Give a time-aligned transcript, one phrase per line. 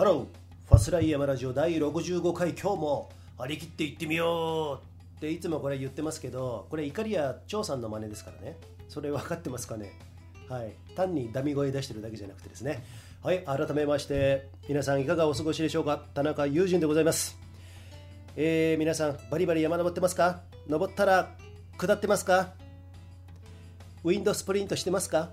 [0.00, 0.24] ハロー
[0.66, 8.56] ファスライヤマラジオ第65回今日も張り切っていってみようっていつもこれ言ってますけどこれ怒りや張さんの真似ですからね。
[8.88, 9.92] それ分かってますかね？
[10.48, 10.72] はい。
[10.96, 12.82] 単にダミ声出してるだけじゃなくてですね。
[13.22, 16.02] はい改めまして皆さんいかがお過ごしでしょうか？
[16.14, 17.38] 田中友人でございます。
[18.36, 20.40] えー、皆さんバリバリ山登ってますか？
[20.66, 21.36] 登ったら
[21.76, 22.54] 下ってますか？
[24.04, 25.28] ウィンドスプリントしてますか？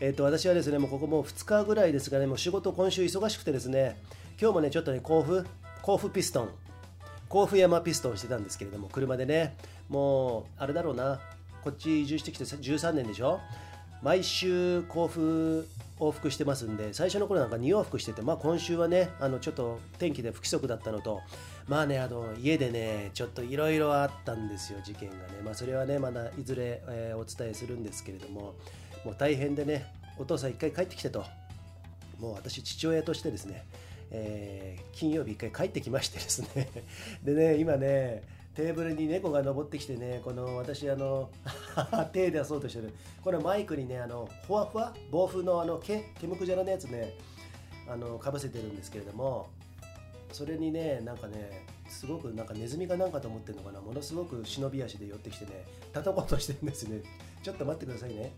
[0.00, 3.96] えっと私はですね、もうここもう2日ぐらいですがね、もう仕事今週忙しくてですね、
[4.40, 5.44] 今日もね、ちょっとね、甲府、
[5.82, 6.48] 甲府ピストン、
[7.28, 9.56] 甲府山ピストンしてたんですけれども、車でね、
[9.88, 11.20] もう、あれだろうな、
[11.64, 13.40] こっち移住してきて13年でしょ？
[14.00, 15.66] 毎週甲府
[15.98, 21.20] 往復してますんで最初の頃なんか2往復してて、まあ、今週はねあのちょっと天気で不規則だったのと
[21.66, 28.54] まあねあの家でねちょっといろいろあったんですよ事件がね、まあ、それはねまだいずれ、えー、お伝えするんですけれども
[29.04, 31.24] もう大変でねお父さん一回帰ってきてと
[32.18, 33.64] もう私父親としてですね、
[34.10, 36.68] えー、金曜日一回帰ってきましてですね
[37.22, 38.22] でね今ね
[38.58, 41.30] テーブルに猫が登ってきてね、この私あの
[42.12, 47.14] 手出そうとしてる、これマイクにね、あのふわふわ、暴風のあの毛、毛むくじゃらのやつね、
[47.88, 49.48] あのかぶせてるんですけれども、
[50.32, 57.02] それにね、なんかね、すごくなんかネズミかなんかと思ってるのかな、ものすごく忍び足で寄ってきてね、叩こうとしてるんですね。
[57.44, 58.32] ちょっと待ってくださいね。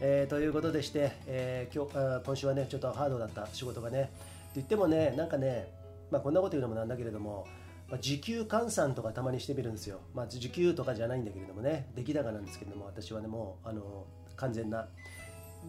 [0.00, 4.10] えー、ということでして、えー、今日あ今週はね、ちょっとハードだった仕事がね、って
[4.56, 5.72] 言ってもね、なんかね、
[6.10, 7.46] まあ、こんなこと言うのもなんだけれども、
[7.88, 10.00] まあ、時給換算とかたまにしてみるんですよ。
[10.12, 14.04] まあ、時給とかじゃないんだけれどもね、出来高なんですけれども、私はね、もうあの
[14.36, 14.86] 完全な。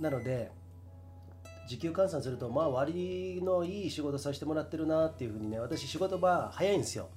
[0.01, 0.51] なので、
[1.69, 7.07] 時給換算すると、まあ、割のいい仕事させてもらってるなっていうふうにね、私、仕事場早いんですよ。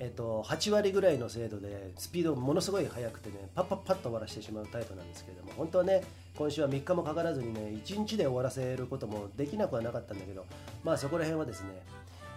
[0.00, 6.04] えっと、8割ぐらいの精度でスピードものすごい速くてねパッパッパッと終わらせてしまうタイプなんですけれども本当はね
[6.36, 10.46] 今週は3日もかからずにね1日で終わらせることもできなくはなかったんだけど
[10.84, 11.68] まあそこら辺はですね、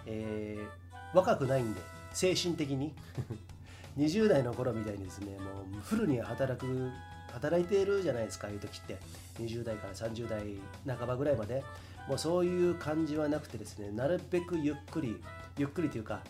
[0.06, 1.80] えー、若くないんで
[2.12, 2.92] 精神的に
[3.96, 6.90] 20代の頃みたいにですねもうフルに働く
[7.30, 8.98] 働いているじゃないですかああいう時って
[9.40, 11.62] 20代から30代半ばぐらいまで。
[12.08, 15.22] もうそういう感じはなくてですねなるべくゆっくり
[15.56, 16.20] ゆっくりというか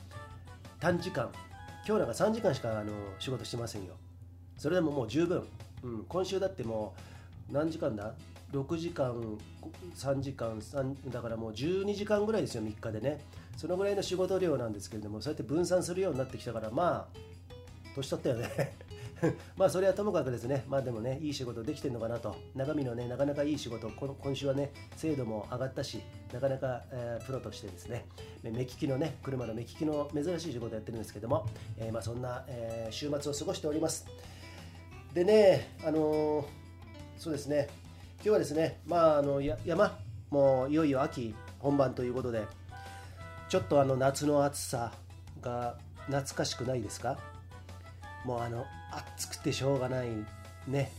[0.83, 1.31] 短時間。
[1.87, 3.95] 今日なんか3時間しかあの仕事してませんよ。
[4.59, 5.47] それでももう十分、
[5.85, 6.93] うん、今週だっても
[7.49, 8.15] う何時間だ
[8.53, 9.15] ？6時間
[9.95, 13.21] 3時間3だからもう12時間ぐらいですよ3日でね。
[13.57, 17.19] そのぐらいの仕事量なんですけれどもそうやって分散するようになってきたからまあ
[17.95, 18.75] 年取ったよね。
[19.57, 26.03] まあそれはともかくですね、まあでもね、いい仕事できてるのかなと、中身のね、なかなかいい仕事、この今週はね、精度も上がったし、
[26.33, 28.07] なかなか、えー、プロとしてですね、
[28.43, 31.47] 目利きのね、車の目利きの珍しい仕事やってるんですけども、
[31.79, 34.07] えー、まあそんな、えー、週末を過ごしております。
[35.15, 36.45] でね、あの、
[37.17, 37.69] そうですね、
[38.17, 39.99] 今日はですね、まああの山、
[40.31, 42.45] もういよいよ秋本番ということで、
[43.49, 44.93] ちょっとあの夏の暑さ
[45.41, 47.19] が懐かしくないですか？
[48.25, 48.67] もうあの
[49.17, 50.09] 暑くてしょうがない
[50.67, 50.93] ね。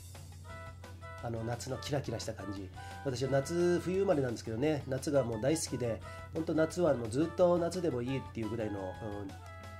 [1.24, 2.70] あの夏のキラキラした感じ。
[3.06, 4.84] 私は夏冬生まれなんですけどね。
[4.88, 6.02] 夏がもう大好きで
[6.34, 8.86] 本当夏はもうずっと夏でもいいっていうぐらいの、うん、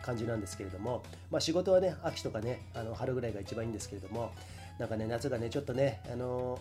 [0.02, 4.32] 感じなんですけれども、まあ、仕事はね秋とかねあの春ぐらいが一番いいんですけれども。
[4.80, 6.58] なんかね夏がねちょっとねあの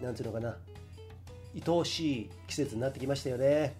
[0.00, 0.56] なんていうのかな。
[1.54, 3.74] 愛おしい季節になってきましたよね。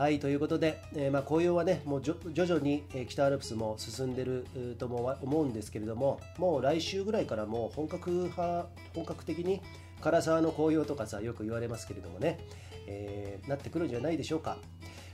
[0.00, 4.46] はいということで、えー、まあ、紅葉はねもう徐々に、北アルプスも進んでる
[4.78, 9.60] とも思うんですけれどももう来週ぐらいからもう本格派本格的に
[10.02, 12.38] 唐沢の紅葉とかさよく言われますけれどもね、
[12.86, 14.56] えー、なってくるんじゃないでしょうか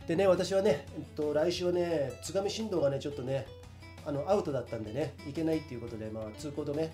[0.07, 3.45] でね私はね、えっと、来週はね津上振動がねちょっとね
[4.07, 6.93] あのアウトだったんでね行けないっていうことで、まあ、通行止め、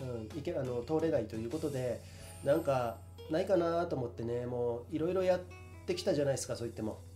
[0.00, 2.00] うん、行けあの通れないということで
[2.42, 2.96] なんか
[3.30, 5.40] ないかなと思ってねもういろいろやっ
[5.86, 7.11] てきたじゃないですかそう言っても。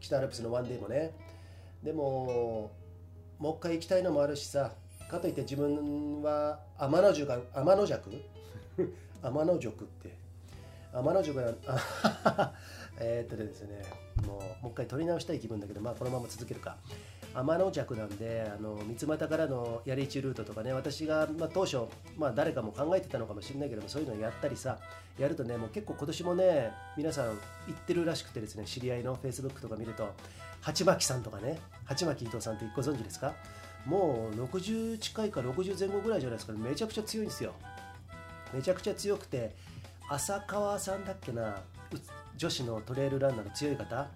[0.00, 1.12] 北アルプスのワンデーもね。
[1.82, 2.72] でも
[3.38, 4.72] もう一回行きたいのもあるしさ。
[5.08, 8.10] かといって自分は天の塾天の弱
[9.22, 10.14] 天の塾って。
[10.92, 11.54] 天の塾が
[13.00, 13.82] えっとですね。
[14.26, 16.76] もうもう一回取り直したい気分だけどまあこのまま続けるか。
[17.34, 21.82] 天の弱なんであの三俣からのやり市ルートとかね私が、まあ、当初、
[22.16, 24.78] まあ、誰かも考えてたのかもしれないけどもそういうのやったりさ
[25.18, 27.32] やるとねもう結構今年もね皆さん行
[27.70, 30.12] ってるらしくてですね知り合いの Facebook とか見ると
[30.60, 33.34] 鉢巻さんとかね鉢巻伊藤さんってご存知ですか？
[33.86, 36.52] もう60近いか60前後ぐらいじゃないですか。
[36.52, 37.54] めちゃくちゃ強いんですよ。
[38.52, 39.54] めちゃくちゃ強くて
[40.10, 41.56] 浅川さんだっけな
[42.36, 44.08] 女子のトレイルランナーの強い方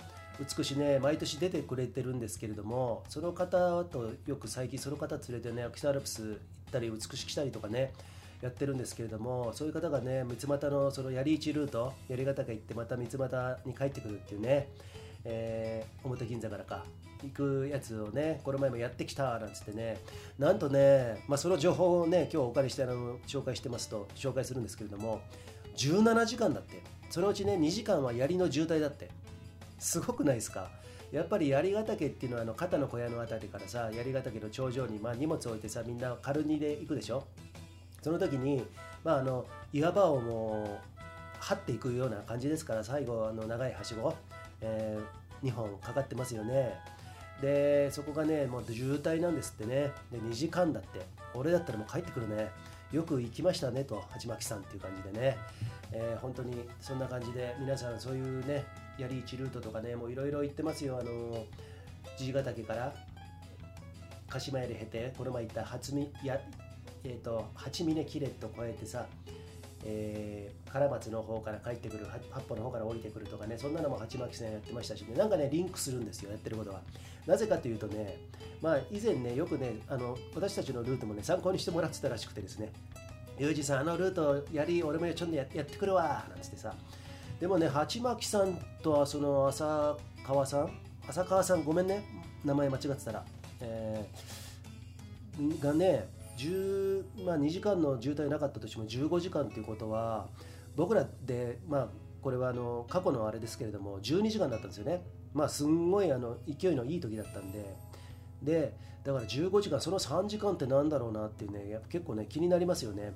[0.57, 6.37] 美しね毎年出てくれてるんですけれどもその方とよく最近その方連れてね北アルプス行っ
[6.73, 7.93] たり美し来たりとかね
[8.41, 14.69] やってるんですけれどもそういう方がね三俣のその槍市ルート槍ヶ岳行ってまた三俣に帰ってくるっていうね、
[15.25, 16.85] えー、表銀座からか
[17.23, 19.99] 行くやつをねこの前もやってきたなんつってね
[20.39, 25.21] なんとね、まあ、その情報をね今日お借りしてあの紹介してますと紹介するんですけれども
[25.77, 26.83] 17時間だって。
[27.13, 29.11] そのうちね2時間は槍の渋滞だって。
[29.83, 30.71] すごくないですか？
[31.11, 37.25] やっぱり槍ヶ岳っていうのはあの肩の小屋の辺りからさ槍ヶ岳の頂上にまあ荷物置いてさみんなカルニで行くでしょ？
[38.01, 38.65] その時に、
[39.05, 41.03] まあ、あの岩場をもう
[41.41, 44.15] 張っていくような感じですから最後あの長いはしご、
[44.61, 46.75] えー、2本かかってますよね。
[47.41, 49.91] でそこがねもう渋滞なんですってね。
[50.11, 51.05] で2時間だって。
[51.35, 52.51] 俺だったらもう帰ってくるね。
[52.93, 55.39] よく行きましたねと鉢巻さんっていう感じでね、
[55.93, 58.65] えー、本当にそんな感じで皆さんそういうね
[58.99, 60.99] 槍市ルートとかねもういろいろ行ってますよ。
[60.99, 61.47] あの
[62.17, 62.95] 爺ヶ岳から
[64.29, 66.41] 鹿島槍経てこの前行った初見や
[67.05, 69.07] えーと、八峰キレット越えてさ、
[69.85, 75.17] えー、唐松の方から帰ってくる八歩の方から降りてくるとかねそんなのも鉢巻さんやってましたしね。
[75.17, 76.81] なんかねリンクするんですよやってることは。
[77.27, 78.19] なぜかというとね
[78.61, 82.73] まあ以前ねよくねあの私たちのルートもね参考にしてもらってたらしくてですね
[83.39, 86.75] ユージさんあのルートやり俺もちょっとやってくるわなんつってさ
[87.43, 90.71] でもね鉢巻さんとはその浅川さん？
[91.09, 92.05] 浅川さんごめんね。
[92.45, 93.25] 名前間違ってたら、
[93.61, 96.07] えー、がね
[96.39, 100.29] 10、まあ、2時間の渋滞なかったとしても15時間ということは
[100.77, 101.89] 僕らで、まあ、
[102.23, 105.03] これはあの過去のあれですけれども12時間だったんですよね、
[105.35, 107.77] まあ、すんごいあの勢いのいい時だったんで。
[108.41, 108.73] で
[109.05, 113.15] だから15時間その3時間ってなんだろうなっていうね結構ね気になりますよね。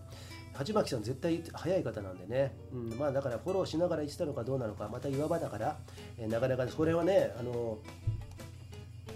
[0.53, 5.77] 鉢巻さん絶対早い方なんでね、うん、まあだからフォローしながら言ってたのかどうなのかまた岩場だから、
[6.19, 7.79] えー、なかなかこれはねあの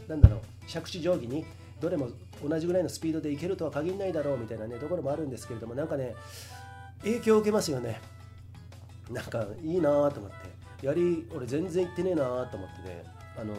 [0.06, 0.40] なんだろう
[0.70, 1.46] 借地定規に
[1.80, 2.08] どれも
[2.46, 6.14] 同じぐらいのスピードでいけるとは限らないだろうみたいなねところもあるんですけれどもなんかね
[7.02, 8.00] 影響を受けますよね。
[9.10, 10.86] なんかいいなと思って。
[10.86, 13.04] やり俺全然行ってねえなと思ってね。
[13.38, 13.54] あの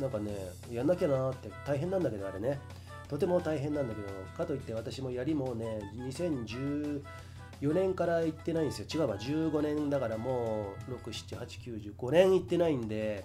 [0.00, 0.32] なんかね
[0.72, 2.58] やんなきゃなって大変なんだけどあれね。
[3.08, 7.02] とても大変なんだけどかといって私もやりもね2014
[7.74, 8.86] 年から行ってないんですよ。
[8.92, 13.24] 違うわ15年だからもう67895年行ってないんで。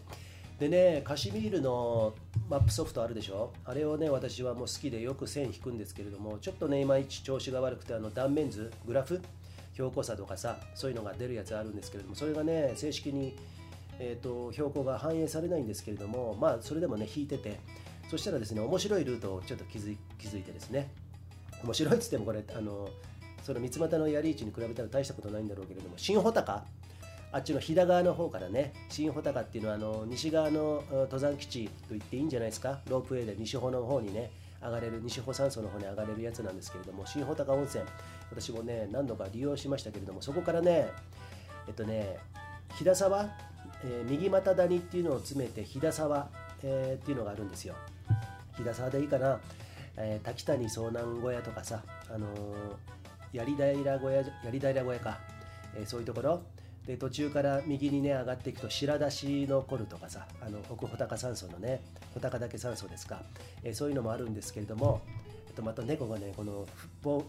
[0.60, 2.13] でねカシミールの
[2.50, 3.51] マップソフトあるでしょ？
[3.66, 9.22] あれをね私はもう好きでよく線引くんですけれどもちょっとねいまいち調子が悪くてあの断面図グラフ
[9.74, 13.36] 標高差とかさそういうのが出るやつあるんですけれどもそれがね正式に、
[14.00, 17.59] えーと、標高が反映されないんですけれどもまあそれでもね引いてて
[18.09, 20.89] そしたらですね面白いルートをちょっと気づ気づいてですね
[21.63, 22.89] 面白いっつってもこれあの
[23.44, 26.63] その三俣の槍市に比べたら大したことないんだろうけれども新穂高
[27.31, 34.31] あっちの飛騨側の方からね新穂高っていうのはあの西側の登山基地と言っていいんじゃないですかロープウェイで西穂の方にね
[34.62, 37.83] 上がれる西穂山荘の方に上がれるやつなんですけれども新穂高温泉
[38.31, 40.89] 私もね何度か利用しましたけれどもそこからね
[41.68, 42.18] えっとね
[42.77, 43.30] 飛騨沢、
[43.85, 46.29] えー、右股谷っていうのを詰めて飛騨沢、
[46.63, 47.75] えー、っていうのがあるんですよ。
[48.57, 49.39] 飛騨沢でいいかな、
[49.97, 52.35] えー、滝谷遭難小屋とかさあのー、
[53.33, 55.19] 槍平小屋槍平小屋か、
[55.75, 56.41] えー、そういうところ。
[56.85, 61.81] で途中から右にね上がっていくと白出しのコルとかさあの奥穂高山荘のね
[62.13, 63.23] 穂高岳山荘ですか、
[63.63, 65.01] えー、そういうのもあるんですけれども、
[65.55, 66.67] と、また猫がねこの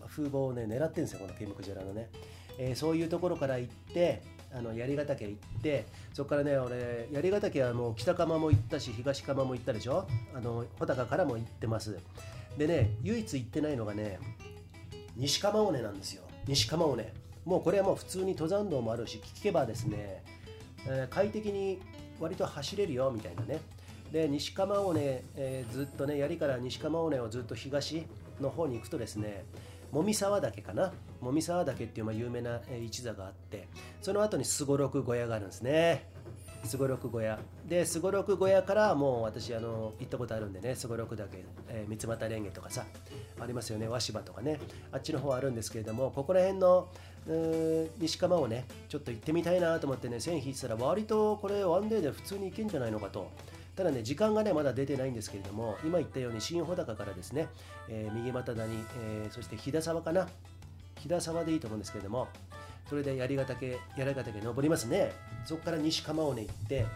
[0.06, 2.10] 風貌をね狙ってるんですよこのケムクジラのね、
[2.58, 4.22] えー、そういうところから行って
[4.56, 5.84] あの槍ヶ岳行って
[6.14, 10.06] そこからね俺槍ヶ岳はもう北釜も行ったし東釜も行ったでしょ？
[10.34, 11.98] あの穂高からも行ってます。
[12.56, 14.18] でね唯一行ってないのがね
[15.14, 16.22] 西釜尾根なんですよ。
[16.46, 17.12] 西釜尾根。
[17.44, 20.24] もうこれはもう普通に登山道もあるし聞けばですね、
[20.86, 21.78] えー、快適に
[22.18, 23.60] 割と走れるよみたいなね。
[24.10, 28.06] で西釜尾根、えー、ずっとね槍から西釜尾根をずっと東
[28.40, 29.44] の方に行くとですね
[29.92, 30.92] もみ沢岳かな。
[31.26, 33.68] もみ沢岳っていうまあ有名な一座があって
[34.00, 36.08] その後にすごろく小屋があるんですね。
[36.64, 37.38] すごろく小屋。
[37.66, 42.84] ですごろく小屋からもう私あの行ったことあるんでねすごろく岳、えー、三俣蓮華とかさ
[43.40, 43.88] ありますよね。
[43.88, 44.58] 和芝とかね。
[44.92, 46.88] あっちの方あるんですけれどもここら辺の
[47.98, 53.30] 西釜をねちょっと行ってみたいなと思ってね線引いてたら割とこれワンデーで普通に行けんじゃないのかと。
[53.76, 57.46] ただね時間がねまだ出てないんですけれども今言ったように新穂高からですね、
[57.90, 60.28] えー、右股谷、えー、そして飛騨沢かな。
[60.96, 62.28] 飛騨沢でいいと思うんですけれども
[62.88, 65.12] それで槍ヶ岳槍ヶ岳登りますね。
[65.44, 66.86] そこから西釜尾根行って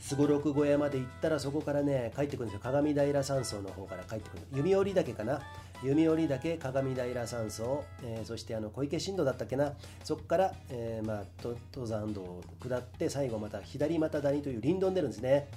[0.00, 2.60] すごろく小屋まで行ったらそこからね帰ってくるんですよ。
[2.62, 4.42] 鏡平山荘の方から帰ってくる。
[4.54, 5.40] 弓折岳かな。
[5.82, 9.72] 弓折岳鏡平山荘、えー、そしてあの小池新道だったっけな。
[10.02, 15.48] そこから、えー、まあ、登山道を下って最後また左股谷という林道に出るんですね。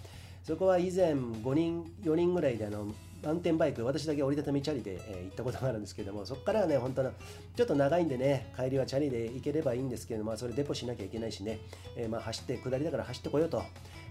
[0.43, 2.87] そこは以前5人4人ぐらいであの
[3.23, 7.11] マウンテンバイク私だけ折りたたみチャリで、えー行ったことがあるんですけどもそこからはね本当の
[7.55, 11.59] ちょっと長いんでね帰りはチャリで行ければいいんですけどまあそれデポしなきゃいけないしね、
[11.95, 13.63] えーまあ走って下りだから走ってこようと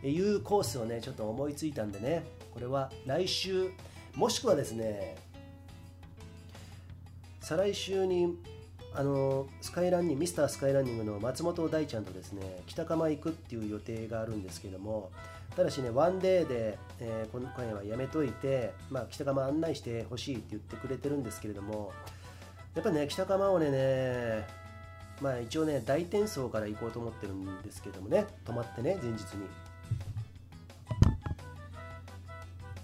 [0.03, 3.71] いうコースをねちょっと思いついたんでねこれは来週
[4.15, 5.17] もしくはですね
[7.41, 8.37] 再来週に
[8.93, 15.11] あのスカイランニングミスタースカイランニングの松本大ちゃんとですね北釜行くっていう予定があるんですけども
[15.57, 21.93] ただしねワンデーで、えー今回はやめといて、まあ、北釜案内してほしいって言ってくれてるんですけれども
[22.75, 24.47] やっぱね北釜をねね
[25.23, 29.47] まあ一応ね大転送から行こうと思ってるんですけどもね泊まってね前日に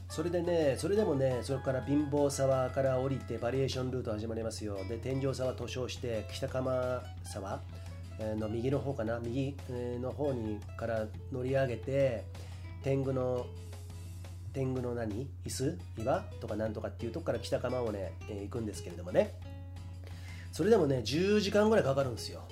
[0.09, 4.77] それでね、それでもね、それから貧乏沢から降りてバリエーションルート始まりますよ。
[4.87, 7.63] で、天井沢図書して、北釜沢
[8.37, 9.57] の右の方かな、右
[10.03, 12.25] の方にから乗り上げて、
[12.83, 13.47] 天狗の、
[14.53, 15.29] 天狗の何？
[15.47, 15.79] 椅子？
[15.99, 16.21] 岩？
[16.41, 19.35] とかなんとかっていうとこから北釜をね、えー行くんですけれどもね。
[20.53, 22.43] それでもね、10時間ぐらいかかるんですよ。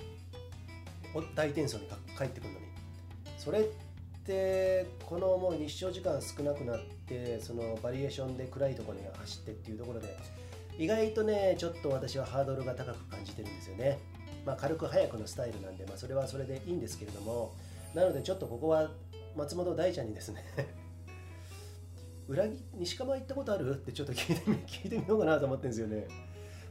[1.34, 2.66] 大転送にか帰ってくるのに。
[3.36, 3.64] それっ
[4.26, 10.16] てこのもう日照時間少なくなってそのバリエーションで暗いところに走ってっていうところで
[10.78, 13.98] 意外とねちょっと私はハードルが高く感じてるんですよね、
[14.46, 17.54] まあ、軽く早くのスタイルなんで、まあ、それはそれでいいんですけれども
[17.94, 18.90] なのでちょっとここは
[19.36, 20.44] 松本大ちゃんにですね
[22.28, 23.70] 裏切西釜行ったことある？
[23.70, 26.06] ってちょっと聞いてみ聞いてみようかなと思ってるんですよね。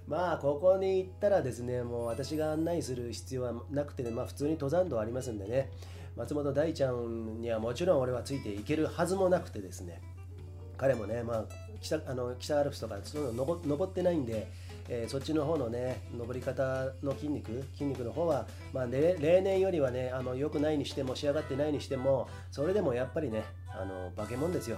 [0.08, 5.72] まあここに行ったらですねもう私が案内する必要はなくてね、まあ、普通に登山道ありますんでね。
[6.16, 10.02] 松本大ちゃんにはもちろん俺はついていけるはずもなくてですね。
[10.78, 11.46] 彼もね、まあ、
[11.82, 14.48] 北あの北アルプスとかそういうの登ってないんで、
[14.90, 24.78] えーそっちの方のね登り方の筋肉筋肉の方は、まあ、ね例年よりはねあの良くないにしても仕上がってないにしてもそれでもやっぱりねあの化け物ですよ。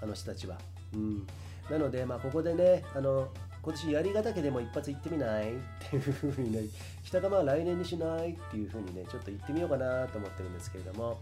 [0.00, 0.56] あの人たちは。
[0.94, 1.26] うん、
[1.68, 3.28] なので、まあ、ここでねあの
[3.60, 5.52] 今年槍ヶ岳でも一発行ってみない？
[5.52, 5.56] っ
[5.90, 6.60] ていうふうにね
[7.04, 8.30] 北釜は来年にしない？
[8.30, 11.18] っていうふうにねちょっと行ってみようかなと思ってるんですけれども。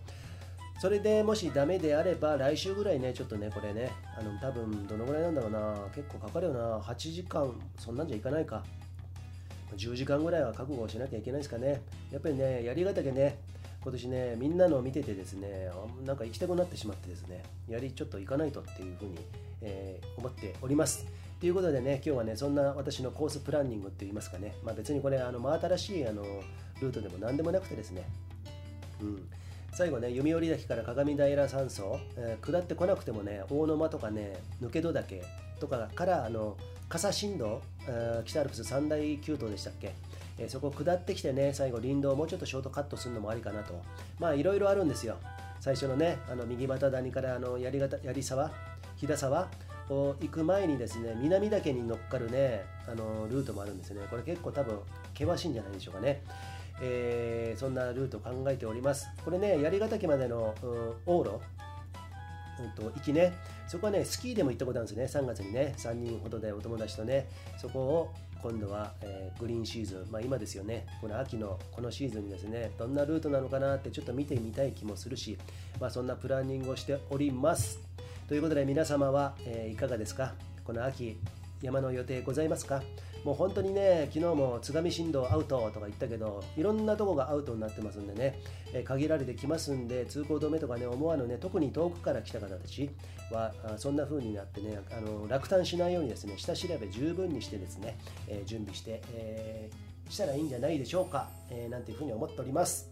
[0.78, 6.78] それでもしダメであれば来週ぐらいねちょっとねこれねあの多分どのぐらいなんだろうな結構かかるよな。
[6.78, 8.62] 8時間そんなんじゃいかないか。
[9.76, 11.82] 10時間ぐらいは覚悟しなきゃいけないですかね。
[12.10, 13.38] やっぱりね槍ヶ岳ね
[13.82, 15.70] 今年ねみんなのを見ててですね
[16.04, 19.18] なんか行きたくなってしまってですね槍ちょっと行かないとっていうふうに、
[19.62, 21.06] えー思っております。
[21.40, 26.22] ということでね今日はねそんな私のコースプランニングって言いますかね、まあ、別にこれあの真新しいあの
[26.80, 28.08] ルートでも何でもなくてですね。
[29.00, 29.28] うん。
[29.76, 35.22] 最後ね弓折岳から鏡平山荘、えー下ってこなくてもね大沼とかね抜け戸岳
[35.60, 36.56] とかからあの
[36.88, 39.92] 笠新道、えー北アルプス三大急登でしたっけ、
[40.38, 43.74] えーそこ下ってきてね最後林道をもうちょっとショートカットするのもありかなと。
[44.18, 45.18] まあいろいろあるんですよ。
[45.60, 48.50] 最初のねあの右股谷からあの槍槍沢
[48.96, 49.48] 飛騨沢
[49.90, 54.00] を行く前にですね南岳に乗っかるねあのルートもあるんですね。
[54.08, 54.78] これ結構多分
[55.12, 56.22] 険しいんじゃないでしょうかね。
[56.80, 59.08] えーそんなルートを考えております。
[59.24, 60.70] これね、槍ヶ岳までの、うん
[61.06, 61.40] 往路、
[62.62, 63.32] うんと行きね、
[63.66, 67.28] そこはね、スキーでも行ったことあるんですね、3月にね、3人ほどでお友達とね、
[67.58, 75.38] そこを今度は、えーグリーンシーズン、まあ、今ですよね、この秋のこのシーズンにですね、どんなルートなのかなってちょっと見てみたい気もするし、
[75.80, 77.78] まあ、そんなプランニングをしております。
[78.28, 80.34] ということで皆様は、えーいかがですか？
[80.64, 81.18] この秋
[81.62, 82.82] 山の予定ございますか？
[83.26, 88.38] もう本当にね昨日も津上新道アウトとか言ったけどいろんなとこがアウトになってますんでね、
[88.72, 92.88] え限られてきますんで通行止めとかね思わぬね特に遠くから来た方たち
[93.32, 102.88] はあそんな風になってねあの落胆しないようにですね下調べ十分にしてですね、え準備して、えーしたらいいんじゃないでしょうか、えーなんていう風に思っております。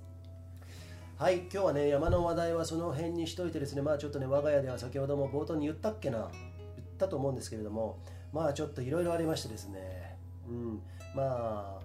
[1.17, 6.29] はい、今日はね、山の話題はその辺にしといてですね、まあちょっとね、我が家では先ほども冒頭に言ったっけな、
[6.75, 8.01] 言ったと思うんですけれども、
[8.33, 10.04] まあちょっといろいろありましてですね、
[10.49, 10.83] うん、
[11.15, 11.81] まあ、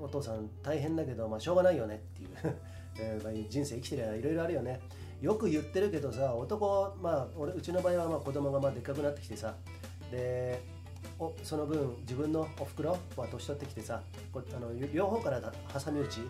[0.00, 4.80] お父さん大変だけど、まあしょうがないよねっていう、 人生生きてりゃいろいろあるよね。
[5.20, 9.54] よく言ってるけどさ、男、まあ俺、うちの場合はまあ子供がまあでっかくなってきてさ、
[10.10, 10.60] で、
[11.18, 14.02] おその分自分のおふくろは年取ってきてさ
[14.32, 16.20] こあの両方から挟み撃ち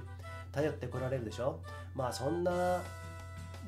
[0.51, 1.59] 頼ってこられるでしょ？
[1.95, 2.83] まあそんな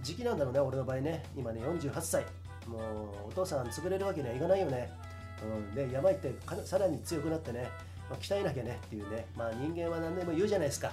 [0.02, 1.24] 時期なんだろうね俺の場合ね。
[1.36, 2.24] 今ね48歳。
[2.66, 2.78] も
[3.26, 4.90] うお父さん潰れるわけにはいかないよね、
[5.42, 7.68] うん、で山行ってさらに強くなってね、
[8.14, 9.26] まあ、鍛えなきゃねっていうね。
[9.36, 10.92] まあ人間は何でも言うじゃないですか、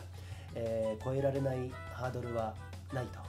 [0.55, 2.55] えー超えられないハードルは
[2.93, 3.19] ないと、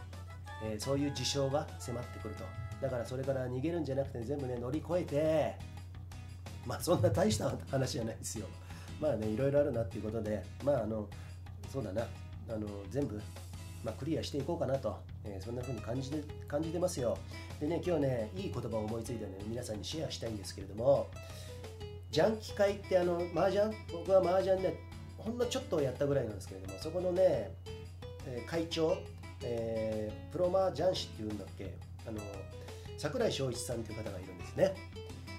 [0.64, 2.44] えーそういう事象が迫ってくると。
[2.80, 5.72] だからそれから逃げるんじゃなくて全部ね乗り越えて。
[6.64, 8.46] まあそんな大した話じゃないですよ。
[9.00, 10.42] まあねいろいろあるなっていうことで。
[10.64, 11.06] まああの
[11.70, 12.06] そうだな。
[12.48, 13.20] あの全部
[13.84, 17.18] まあ、クリアしていこうかなと、えー、そんな風に感じて感じてますよ。
[17.60, 21.10] でね今日ねいい言葉を思いついたので皆さんにシェアしたいんですけれども。
[22.12, 23.74] ジャンキ会ってあの麻雀？
[23.90, 24.74] 僕は麻雀ね
[25.16, 27.50] ほんのちょっとやったぐらいなんですけれどもそこのね、
[28.26, 28.98] えー、会長、
[29.42, 31.72] えー、プロ麻雀師っていうんだっけ？
[32.06, 32.20] あの
[32.98, 34.74] 櫻井翔一さんという方がいるんですね。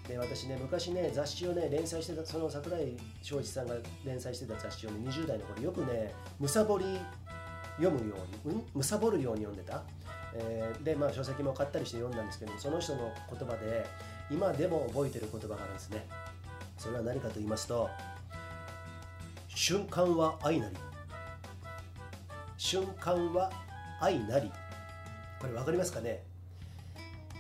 [0.08, 6.86] で私ね昔ね雑誌をね連載してたその櫻井翔一さんが連載してた雑誌をね20代の頃よくねむさぼり
[7.78, 8.16] 読むよ
[8.46, 9.84] うに、むさぼるように読んでた、
[10.36, 13.86] えー、でまあ書籍も買ったりして読んだんですけどその人の言葉で
[14.30, 16.06] 今でも覚えてる言葉があるんですね。
[16.84, 17.90] それは何かと言いますと
[19.48, 20.76] 瞬間は愛なり。
[22.58, 23.50] 瞬間は
[24.02, 24.52] 愛なり。
[25.40, 26.24] これ分かりますかね？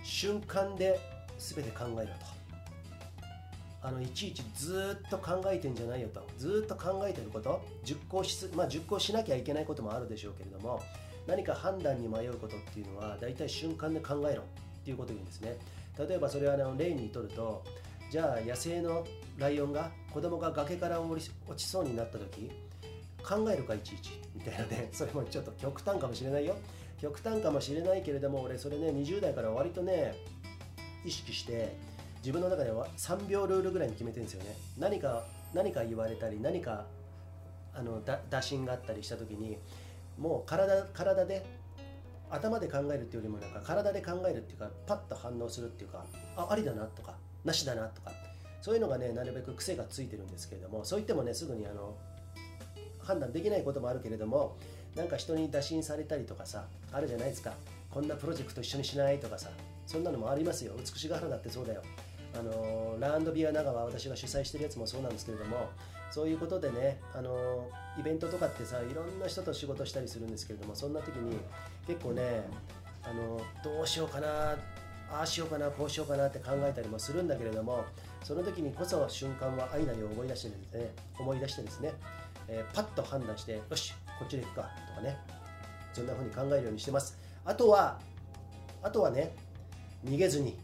[0.02, 0.98] 瞬間で
[1.38, 2.12] 全て考えろと。
[3.82, 6.26] あのいちいちずっと考えてんじゃないよと。
[6.38, 10.82] ずっと考えてること熟考し,、まあ、熟考しなきゃいけないこともあるでしょうけれども
[11.28, 14.46] 何か判断に迷うことっていうのは大体瞬間で考えろっ
[14.86, 15.58] ていうことを言うんですね。
[16.00, 17.64] 例えばそれはあの例にとると
[18.13, 19.03] じゃあ野生の
[19.39, 21.20] ライオンが子供が崖から落
[21.58, 22.51] ちそうになった時
[23.24, 24.22] 考えるかいちいち。
[24.36, 24.89] みたいなね。
[24.93, 26.55] それもちょっと極端かもしれないよ。
[27.01, 30.13] 極端かもしれないけれども俺それね20代から割とね
[31.03, 31.75] 意識して
[32.17, 34.58] 自分の中では3秒ルールぐらいに決めてるんですよね。
[34.77, 36.86] 何か何か言われたり何か
[37.74, 39.58] あの打診があったりした時に
[40.20, 41.43] もう体体で
[42.29, 46.05] 頭で考えるっていうよりもなんか体で考えるっていうかパッと反応するっていうか
[46.36, 48.12] あありだなとかなしだなとか。
[48.64, 51.98] そういうのがねなるべく癖がついてるんですけれどもそう言ってもねすぐにあの
[53.00, 54.56] 判断できないこともあるけれども
[54.96, 57.52] なんか人に打診されたりとかさあるじゃないですか。
[57.90, 59.50] こんなプロジェクト一緒にしないとかさ
[59.86, 60.74] そんなのもありますよ。
[60.78, 61.82] 美しが原だってそうだよ。
[62.40, 65.70] あのランドビア長は私が主催してるやつもそうなんですけれども
[66.10, 67.68] そういうことでねあの
[68.00, 71.38] イベントとかってさいろんな人と仕事したりするんですけれどもそんな時に
[71.86, 72.48] 結構ね
[73.04, 74.56] あのどうしようかな
[75.13, 77.86] ああしようかなこうしようかなって考えたりもするんだけれども
[78.24, 81.93] その時にこそ瞬間は愛なりを思い出してですね思い出してですね、
[82.48, 85.17] えー、パッと判断してよしこっちで行くかとかね
[85.93, 87.19] そんな風に考えるようにしてます。
[87.45, 87.99] あとは
[88.82, 89.36] あとはね
[90.04, 90.58] 逃げずに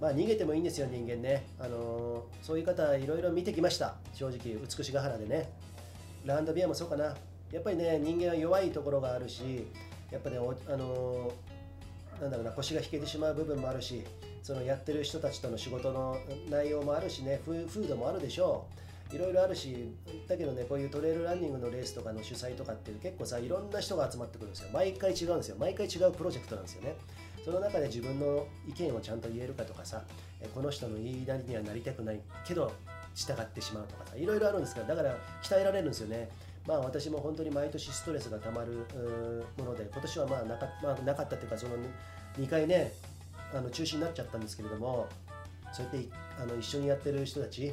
[0.00, 3.94] まあ逃げてもいいんですよ人間ね、あのー、そういう方いろいろ見てきました。
[4.12, 5.50] 正直美しが原でね。
[6.24, 7.14] ランドビアもそうかな。
[7.52, 9.68] やっぱりね人間は弱いところがあるし
[10.10, 10.40] やっぱねあ
[10.76, 11.32] のー、
[12.20, 14.04] なんだろうな腰が引けてしまう部分もあるし
[14.42, 16.16] そのやってる人たちとの仕事の
[16.50, 18.66] 内容もあるしね風土もあるでしょ
[19.10, 19.14] う。
[19.14, 19.92] いろいろあるし
[20.26, 24.70] だけどねこういうトレイルランニングのレースとかの主催とかって結構さいろんな人が集まってくるんですよ。
[24.72, 25.56] 毎回違うんですよ。
[25.58, 26.96] 毎回違うプロジェクトなんですよね。
[27.44, 30.02] その中で自分の意見をちゃんと言えるかとかさ
[30.54, 32.72] この人の言いなりにはなりたくないけど
[33.14, 36.30] 従ってしまうとかさいろいろあるんですからだから鍛えられるんですよね。
[36.66, 38.86] まあ私も本当に毎年ストレスがたまる
[39.58, 41.74] もので今年はまあなか,、まあ、なかったっていうかその
[42.38, 42.92] 2回ね
[43.52, 45.06] あの中止になっちゃったんですけれども
[45.72, 46.08] そうやって
[46.40, 47.72] あの一緒にやってる人たち、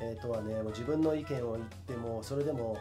[0.00, 2.76] えー、とはねもう自分の意見を言ってもそれでも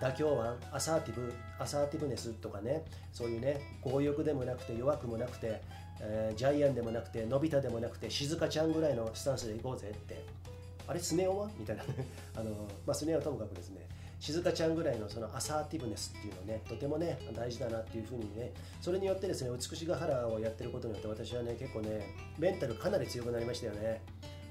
[0.00, 5.62] 妥協案アサーティブアサーティブネスとかねそういうね強欲でもなくて弱くもなくて、
[6.00, 10.38] えー、ジャイアンでもなくてのび太でもなくて静香ちゃんぐらいのスタンスでいこうぜって。
[10.88, 11.50] あれスネ夫は？
[11.58, 11.82] みたいな
[12.34, 12.50] あの、
[12.86, 13.86] まあ、スネ夫はともかくですね
[14.20, 24.02] 静香ちゃんぐらいのそのアサーティブネスっていうのねとてもね大事だなっていうふうにねそれによってですね美しが原をやってることによって私はね結構ねメンタルかなり強くなりましたよね。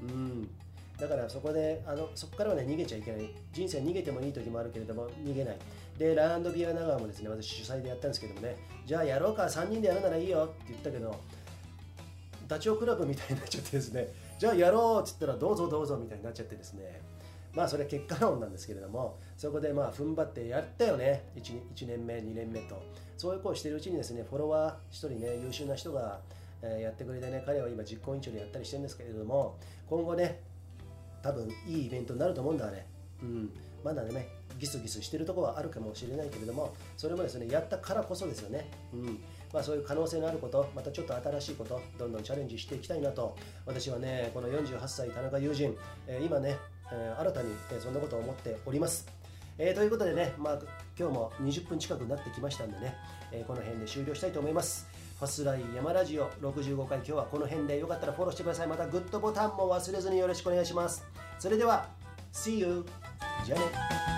[0.02, 0.50] うん。
[0.98, 3.30] だからそこであのそこからはね逃げちゃいけない。
[3.54, 5.58] 人生逃げてもいい時もあるけれども逃げない。
[5.98, 11.20] でランドビア長もですね私主催でやったんですけどもねじゃあやろうか3人でやるならいいよって言ったけど
[12.48, 14.08] ダチョウ倶楽部みたいになっちゃってですね
[14.40, 17.02] じゃあやろうって言ったらどうぞどうぞみたいになっちゃってですね。
[17.54, 21.30] まあそれは結果論なんですけれどもそこでまあ踏ん張ってやったよね。
[21.36, 21.42] 1,
[21.76, 22.82] 1年目2年目と。
[23.18, 26.20] そういう子をしているうちにですねフォロワー1人ね優秀な人が
[26.62, 30.42] やってくれてね彼は今実行委員長でやったりしてるんですけれども今後ね
[31.22, 32.86] 多分いいイベントになると思うんだあれ、
[33.22, 33.50] うん、
[33.84, 34.28] まだね
[34.60, 39.20] ギスギスしてるところはあるかもしれないけれどもそれもですねやったからこそですよね、うん。
[39.54, 43.36] まあ、そういう可能性のあることまたちょっと新しいことどんどんチャレンジしていきたいなと。
[43.66, 45.76] 私はねこの48歳田中友人、
[46.08, 46.58] えー、今ね、
[46.92, 49.17] えー、新たに、えそんなことを思っております。
[49.60, 50.60] えー、ということでね、まあ、
[50.98, 52.96] 今日も20分近くなってきましたんでね、
[53.32, 54.88] えー、この辺で終了したいと思います。
[55.20, 58.68] ファスライ山ラジオ65回今日はこの辺でよかったらフォローしてください。
[58.68, 61.04] またグッドボタンも忘れずによろしくお願いします。
[61.40, 61.88] それでは
[62.32, 62.86] See you
[63.44, 64.17] じゃあね。